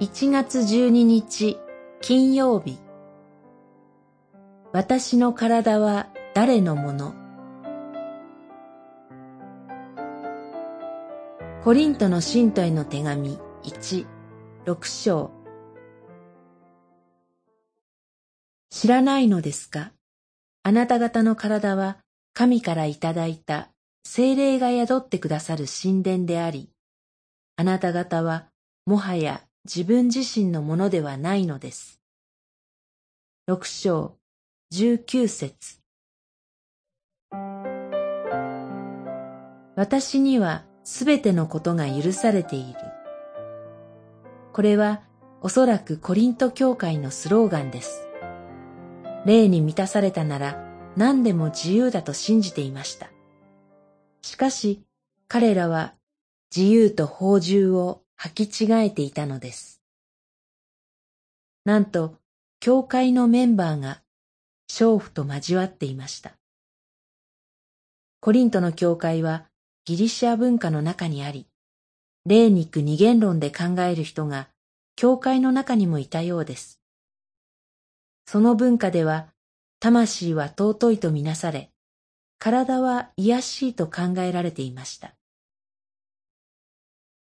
[0.00, 1.58] 1月12日
[2.00, 2.78] 金曜日。
[4.72, 7.14] 私の体は誰のもの？
[11.62, 14.06] コリントの信徒への手紙1、
[14.64, 15.30] 6章。
[18.70, 19.92] 知らないのですか？
[20.62, 21.98] あなた方の体は
[22.32, 23.68] 神からいただいた
[24.04, 26.70] 精霊が宿ってくださる神殿であり、
[27.56, 28.46] あなた方は
[28.86, 32.00] もはや自分自身のものではないのです。
[33.46, 34.16] 六章
[34.70, 35.80] 十九節
[39.76, 42.78] 私にはすべてのことが許されている。
[44.54, 45.02] これは
[45.42, 48.08] おそらくコリント教会のスローガンです。
[49.26, 50.64] 霊に満たされたなら
[50.96, 53.10] 何でも自由だと信じていました。
[54.22, 54.82] しかし
[55.28, 55.94] 彼らは
[56.54, 59.80] 自由と法獣を履き違えていたのです。
[61.64, 62.16] なんと、
[62.60, 64.02] 教会のメンバーが
[64.70, 66.32] 娼婦と交わっていました。
[68.20, 69.46] コリントの教会は
[69.86, 71.46] ギリシア文化の中にあり、
[72.26, 74.48] 霊肉二元論で考える人が
[74.96, 76.78] 教会の中にもいたようです。
[78.26, 79.28] その文化では、
[79.80, 81.70] 魂は尊いとみなされ、
[82.38, 85.14] 体は癒しいと考えられていました。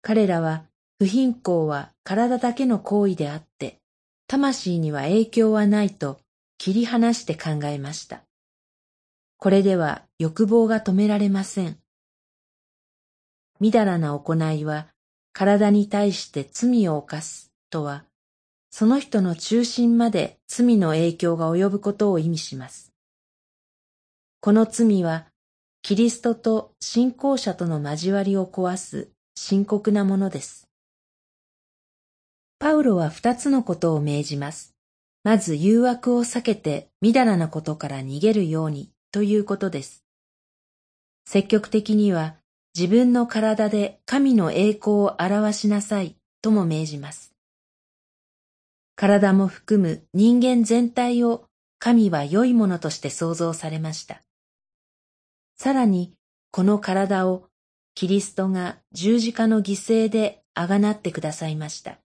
[0.01, 0.63] 彼らは
[0.99, 3.77] 不貧困は体だけの行為であって、
[4.27, 6.19] 魂には影響はないと
[6.57, 8.23] 切り離して考えました。
[9.37, 11.77] これでは欲望が止められません。
[13.59, 14.87] みだらな行いは
[15.33, 18.05] 体に対して罪を犯すとは、
[18.71, 22.91] その人の中心まで罪の影響が及ぶことを意味します。
[24.39, 25.27] この罪は、
[25.83, 30.66] キリストと信仰者との交わりを壊す深刻なものです。
[32.67, 34.75] パウロは二つのことを命じます。
[35.23, 40.03] まず誘惑を避けてみだらなことから逃げるようにということです。
[41.25, 42.35] 積極的には
[42.77, 47.33] 自分の体で神の栄光を表しなさいとも命じます。
[48.97, 51.45] 体も含む人間全体を
[51.79, 54.23] 神は良いものとして創造されました。
[55.55, 56.11] さらに、
[56.51, 57.45] この体を
[57.95, 61.99] キリストが十字架の犠牲であがなってくださいました。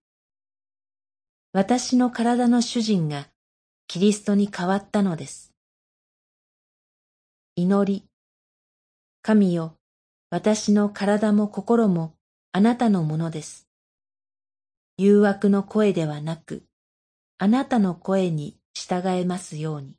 [1.55, 3.29] 私の体の主人が
[3.87, 5.53] キリストに変わったのです。
[7.57, 8.07] 祈り。
[9.21, 9.77] 神よ、
[10.31, 12.15] 私の体も心も
[12.53, 13.69] あなたのものです。
[14.97, 16.65] 誘惑の声ではなく、
[17.37, 19.95] あなたの声に従えますように。